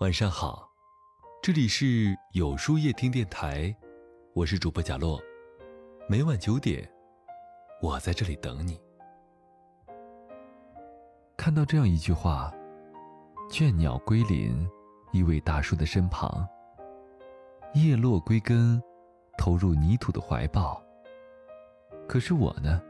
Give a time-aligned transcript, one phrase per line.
[0.00, 0.66] 晚上好，
[1.42, 3.76] 这里是有书夜听电台，
[4.32, 5.20] 我是主播贾洛，
[6.08, 6.90] 每晚九点，
[7.82, 8.80] 我在这里等你。
[11.36, 12.50] 看到这样一句话
[13.52, 14.66] ：“倦鸟归林，
[15.12, 16.48] 一位大叔的身旁；
[17.74, 18.82] 叶落归根，
[19.36, 20.82] 投入泥土的怀抱。”
[22.08, 22.80] 可是我呢？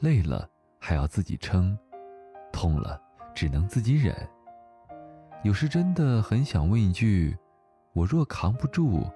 [0.00, 0.50] 累了
[0.80, 1.78] 还要自己撑，
[2.52, 3.00] 痛了
[3.32, 4.12] 只能自己忍。
[5.44, 7.36] 有时真的很想问一句：
[7.92, 9.06] 我若扛不住，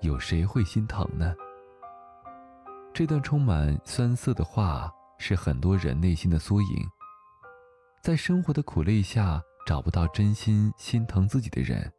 [0.00, 1.34] 有谁会心疼呢？
[2.94, 6.88] 这段充满酸涩的话，是很多人内心的缩影。
[8.00, 11.92] 在生活的苦累下，找不到真心心疼自己的人，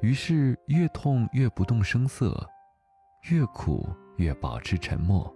[0.00, 2.44] 于是越痛越不动声色，
[3.30, 5.32] 越苦越保持沉默。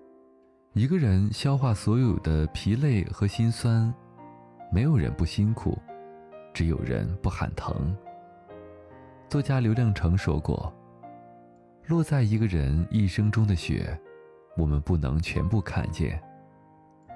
[0.72, 3.94] 一个人消化所有的疲累和心酸，
[4.72, 5.80] 没有人不辛苦。
[6.54, 7.94] 只有人不喊疼。
[9.28, 10.72] 作家刘亮程说过
[11.86, 13.98] ：“落在一个人一生中的雪，
[14.56, 16.22] 我们不能全部看见。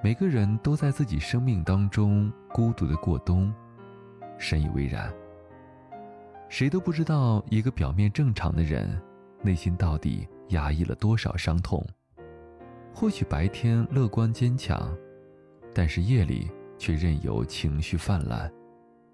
[0.03, 3.53] 每个人都在自己生命当中孤独的过冬，
[4.37, 5.09] 深以为然。
[6.49, 9.01] 谁都不知道一个表面正常的人，
[9.41, 11.81] 内心到底压抑了多少伤痛。
[12.93, 14.93] 或许白天乐观坚强，
[15.73, 18.51] 但是夜里却任由情绪泛滥。”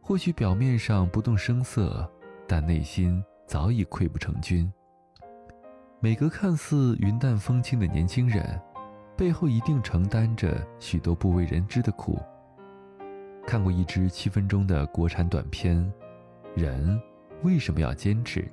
[0.08, 2.08] 或许表面上不动声色，
[2.48, 4.72] 但内心早已溃不成军。
[6.00, 8.62] 每个看似云淡风轻的年轻人，
[9.18, 12.22] 背后一定承担着许多不为人知的苦。
[13.48, 15.92] 看过一支七分钟的国产短片，
[16.54, 17.02] 人
[17.42, 18.48] 为什么要坚持？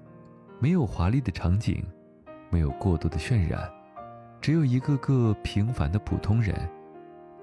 [0.58, 1.84] 没有华丽的场景，
[2.48, 3.70] 没有过多的渲染，
[4.40, 6.56] 只有一个个平凡的普通人。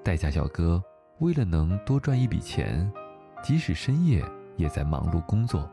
[0.04, 0.84] 代驾小哥
[1.20, 2.92] 为了能多赚一笔钱。
[3.42, 4.24] 即使深夜
[4.58, 5.70] 也在忙碌工作，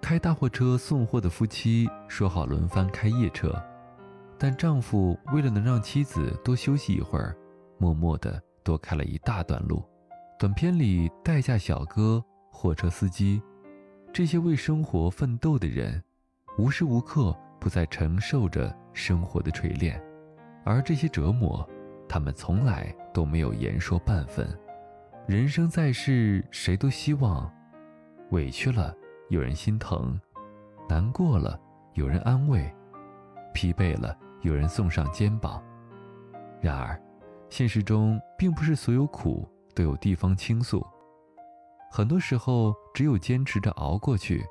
[0.00, 3.54] 开大货车送货的夫妻说好轮番开夜车，
[4.38, 7.36] 但丈夫为了能让妻子多休息一会儿，
[7.78, 9.84] 默默地多开了一大段路。
[10.38, 13.40] 短片里代驾小哥、货车司机，
[14.12, 16.02] 这些为生活奋斗的人，
[16.58, 20.02] 无时无刻不在承受着生活的锤炼，
[20.64, 21.64] 而这些折磨，
[22.08, 24.48] 他们从来都没有言说半分。
[25.26, 27.50] 人生在世，谁都希望，
[28.30, 28.92] 委屈了
[29.28, 30.20] 有人心疼，
[30.88, 31.58] 难过了
[31.94, 32.68] 有人安慰，
[33.54, 35.62] 疲惫了有人送上肩膀。
[36.60, 37.00] 然而，
[37.48, 40.84] 现实中并不是所有苦都有地方倾诉，
[41.90, 44.44] 很多时候只有坚持着熬过去。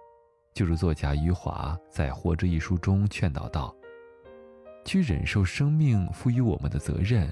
[0.53, 3.75] 就如作家余华在《活着》一书中劝导道
[4.83, 7.29] ：“去忍受生命赋予我们的责任，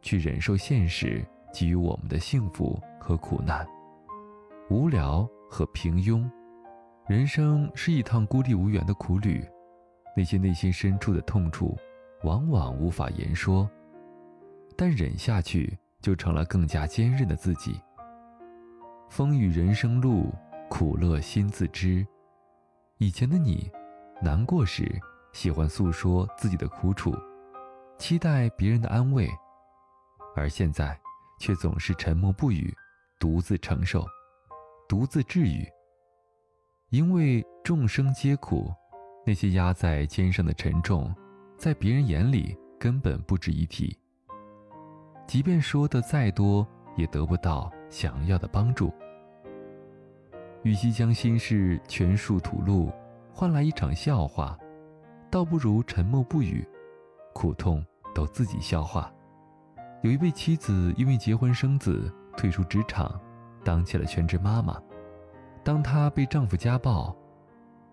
[0.00, 3.66] 去忍受现实。”给予我们的幸福和苦难，
[4.70, 6.30] 无聊和平庸，
[7.08, 9.44] 人生是一趟孤立无援的苦旅。
[10.16, 11.76] 那些内心深处的痛处，
[12.24, 13.68] 往往无法言说，
[14.76, 17.80] 但忍下去就成了更加坚韧的自己。
[19.08, 20.32] 风雨人生路，
[20.68, 22.06] 苦乐心自知。
[22.98, 23.70] 以前的你，
[24.20, 25.00] 难过时
[25.32, 27.14] 喜欢诉说自己的苦楚，
[27.96, 29.28] 期待别人的安慰，
[30.34, 30.98] 而现在。
[31.38, 32.74] 却总是沉默不语，
[33.18, 34.04] 独自承受，
[34.88, 35.66] 独自治愈。
[36.90, 38.72] 因为众生皆苦，
[39.26, 41.14] 那些压在肩上的沉重，
[41.56, 43.96] 在别人眼里根本不值一提。
[45.26, 46.66] 即便说的再多，
[46.96, 48.92] 也得不到想要的帮助。
[50.62, 52.90] 与其将心事全数吐露，
[53.32, 54.58] 换来一场笑话，
[55.30, 56.66] 倒不如沉默不语，
[57.34, 57.84] 苦痛
[58.14, 59.12] 都自己消化。
[60.02, 63.20] 有一位妻子因为结婚生子退出职场，
[63.64, 64.80] 当起了全职妈妈。
[65.64, 67.14] 当她被丈夫家暴，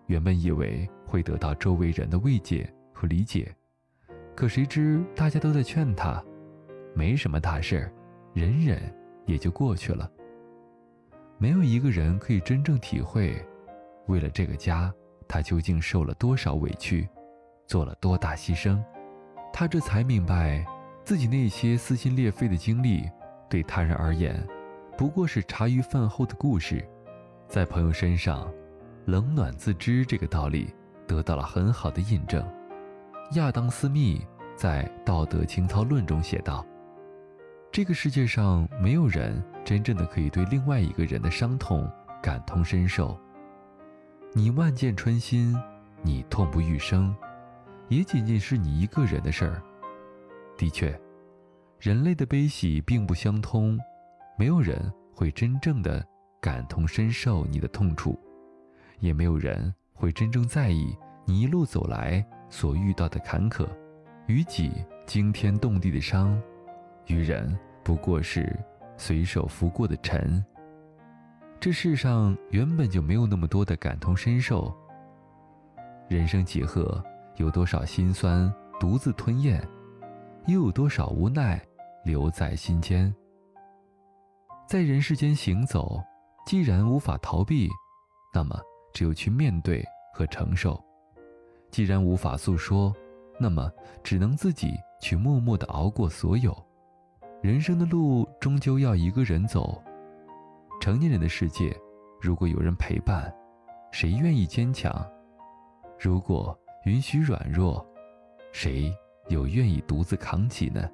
[0.06, 3.52] 原本以为会得到周围人的慰藉和理解，
[4.36, 6.22] 可谁知大家都在劝她，
[6.94, 7.92] 没什么大事儿，
[8.32, 8.80] 忍忍
[9.24, 10.08] 也就过去了。
[11.38, 13.44] 没有一个人可以真正体会，
[14.06, 14.94] 为了这个家，
[15.26, 17.08] 她究竟受了多少委屈，
[17.66, 18.80] 做了多大牺牲。
[19.52, 20.64] 她这才明白。
[21.06, 23.08] 自己那些撕心裂肺的经历，
[23.48, 24.44] 对他人而言，
[24.98, 26.84] 不过是茶余饭后的故事。
[27.46, 28.52] 在朋友身上，
[29.04, 30.74] 冷暖自知这个道理
[31.06, 32.44] 得到了很好的印证。
[33.34, 34.20] 亚当·斯密
[34.56, 36.66] 在《道德情操论》中写道
[37.70, 41.88] ：“这个世界上没有人真正的可以对另外一个人的伤痛
[42.20, 43.16] 感同身受。
[44.32, 45.56] 你万箭穿心，
[46.02, 47.14] 你痛不欲生，
[47.86, 49.62] 也仅仅是你一个人的事儿。”
[50.56, 50.98] 的确，
[51.78, 53.78] 人类的悲喜并不相通，
[54.38, 56.04] 没有人会真正的
[56.40, 58.18] 感同身受你的痛楚，
[58.98, 63.68] 也没有人会真正在意你一路走来所遇到的坎坷。
[64.26, 64.72] 于己
[65.06, 66.40] 惊天动地的伤，
[67.06, 68.58] 于人不过是
[68.96, 70.44] 随手拂过的尘。
[71.60, 74.74] 这世上原本就没有那么多的感同身受。
[76.08, 77.02] 人生几何，
[77.36, 79.62] 有多少心酸独自吞咽，
[80.46, 81.60] 又有多少无奈
[82.04, 83.12] 留在心间。
[84.68, 86.02] 在人世间行走，
[86.46, 87.68] 既然无法逃避，
[88.32, 88.60] 那么
[88.92, 90.74] 只有去面对和承受；
[91.70, 92.94] 既然无法诉说，
[93.38, 93.70] 那么，
[94.02, 96.56] 只能自己去默默的熬过所有。
[97.42, 99.82] 人生的路终究要一个人走。
[100.80, 101.76] 成年人的世界，
[102.20, 103.32] 如果有人陪伴，
[103.92, 105.06] 谁愿意坚强？
[105.98, 107.84] 如果允许软弱，
[108.52, 108.92] 谁
[109.28, 110.88] 又愿意独自扛起呢？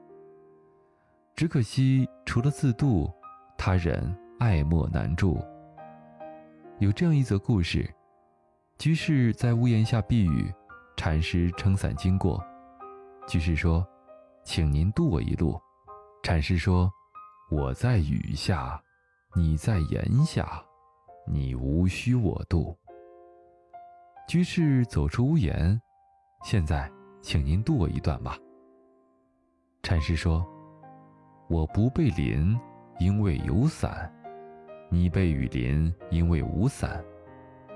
[1.35, 3.13] 只可惜，除了自渡，
[3.57, 5.43] 他人爱莫难助。
[6.79, 7.89] 有这样一则故事：
[8.79, 10.53] 居士在屋檐下避雨。
[10.95, 12.41] 禅师撑伞经过，
[13.27, 13.85] 居士说
[14.45, 15.61] ：“请您渡我一路。”
[16.23, 16.89] 禅师说
[17.51, 18.81] ：“我在雨下，
[19.35, 20.63] 你在檐下，
[21.27, 22.77] 你无需我渡。”
[24.29, 25.81] 居士走出屋檐，
[26.45, 26.89] 现在
[27.23, 28.37] 请您渡我一段吧。
[29.83, 30.45] 禅师说
[31.49, 32.59] ：“我不被淋，
[32.99, 34.11] 因为有伞；
[34.91, 37.03] 你被雨淋，因为无伞。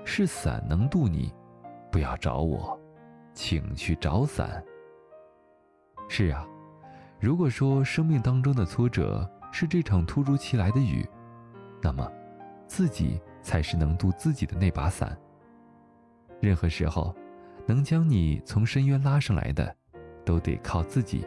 [0.03, 1.33] 是伞能渡你，
[1.91, 2.77] 不要找我。”
[3.33, 4.63] 请去找伞。
[6.09, 6.45] 是啊，
[7.19, 11.07] 如果说生命当中的挫折是这场突如其来的雨，
[11.81, 12.11] 那么，
[12.67, 15.17] 自己才是能渡自己的那把伞。
[16.41, 17.15] 任何时候，
[17.67, 19.75] 能将你从深渊拉上来的，
[20.25, 21.23] 都得靠自己。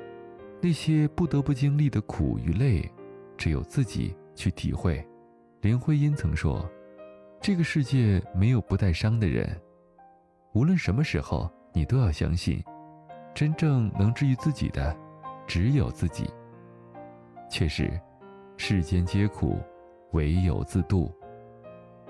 [0.61, 2.91] 那些不得不经历的苦与累，
[3.37, 5.07] 只有自己去体会。
[5.61, 6.69] 林徽因曾说
[7.41, 9.49] ：“这个世界没有不带伤的人，
[10.55, 12.61] 无论什么时候。”你都要相信，
[13.33, 14.93] 真正能治愈自己的，
[15.47, 16.29] 只有自己。
[17.49, 17.89] 确实，
[18.57, 19.61] 世间皆苦，
[20.11, 21.15] 唯有自渡。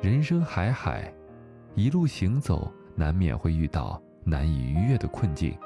[0.00, 1.12] 人生海海，
[1.74, 5.56] 一路行走，难免会遇到难以逾越的困境，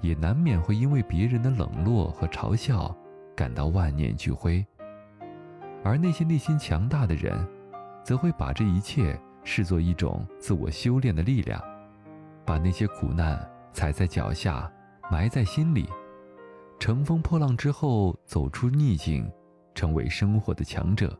[0.00, 2.94] 也难免会因为别人的冷落和嘲笑，
[3.36, 4.64] 感到万念俱灰。
[5.82, 7.46] 而那些内心强大的人，
[8.04, 11.62] 则会把这一切视作一种自我修炼的力量。
[12.44, 14.70] 把那些苦难踩在脚下，
[15.10, 15.88] 埋在心里，
[16.78, 19.30] 乘风破浪之后走出逆境，
[19.74, 21.16] 成为生活的强者。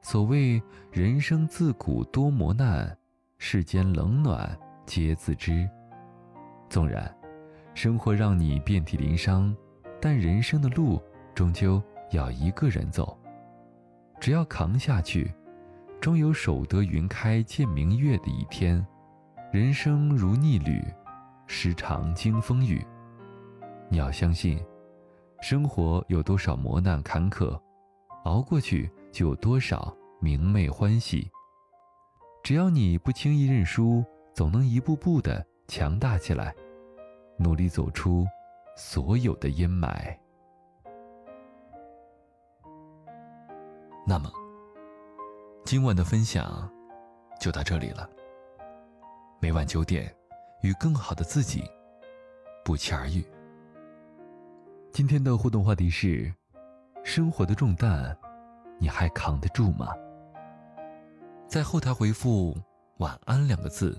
[0.00, 2.96] 所谓人生自古多磨难，
[3.38, 4.58] 世间冷暖
[4.92, 5.66] 皆自知。
[6.68, 7.10] 纵然
[7.72, 9.56] 生活让你遍体鳞伤，
[9.98, 11.02] 但人生的路
[11.34, 13.18] 终究要一个人走。
[14.20, 15.32] 只要扛下去，
[15.98, 18.86] 终有守得云开见明月的一天。
[19.50, 20.84] 人生如逆旅，
[21.46, 22.84] 时常经风雨。
[23.88, 24.62] 你要相信，
[25.40, 27.58] 生活有多少磨难坎坷，
[28.24, 31.30] 熬过去就有多少明媚欢喜。
[32.42, 34.04] 只要你不轻易认输，
[34.34, 36.54] 总能一步步的强大起来，
[37.38, 38.26] 努力走出
[38.76, 40.16] 所有的阴霾。
[44.06, 44.30] 那么，
[45.64, 46.70] 今晚的分享
[47.38, 48.08] 就到这里了。
[49.38, 50.12] 每晚九点，
[50.62, 51.62] 与更好的自己
[52.64, 53.24] 不期而遇。
[54.92, 56.32] 今天的互动话题是：
[57.04, 58.16] 生活的重担，
[58.78, 59.88] 你还扛得住吗？
[61.46, 62.56] 在后台回复
[62.98, 63.98] “晚安”两个字，